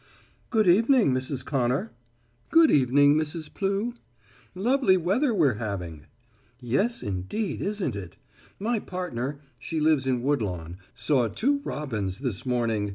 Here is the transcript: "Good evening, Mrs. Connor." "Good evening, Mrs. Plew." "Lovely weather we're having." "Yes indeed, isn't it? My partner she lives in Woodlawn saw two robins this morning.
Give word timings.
"Good 0.49 0.67
evening, 0.67 1.13
Mrs. 1.13 1.45
Connor." 1.45 1.91
"Good 2.49 2.71
evening, 2.71 3.13
Mrs. 3.15 3.53
Plew." 3.53 3.93
"Lovely 4.55 4.97
weather 4.97 5.31
we're 5.31 5.59
having." 5.61 6.07
"Yes 6.59 7.03
indeed, 7.03 7.61
isn't 7.61 7.95
it? 7.95 8.17
My 8.59 8.79
partner 8.79 9.41
she 9.59 9.79
lives 9.79 10.07
in 10.07 10.23
Woodlawn 10.23 10.77
saw 10.95 11.27
two 11.27 11.59
robins 11.63 12.17
this 12.21 12.47
morning. 12.47 12.89